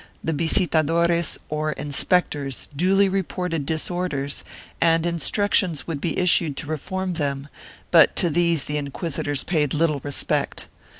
The 0.23 0.33
visitadores, 0.33 1.37
or 1.47 1.73
inspectors, 1.73 2.69
duly 2.75 3.07
reported 3.07 3.67
disorders, 3.67 4.43
and 4.81 5.05
instructions 5.05 5.85
would 5.85 6.01
be 6.01 6.17
issued 6.17 6.57
to 6.57 6.65
reform 6.65 7.13
them, 7.13 7.47
but 7.91 8.15
to 8.15 8.31
these 8.31 8.63
the 8.63 8.77
inquisitors 8.77 9.43
paid 9.43 9.75
little 9.75 10.01
respect. 10.03 10.65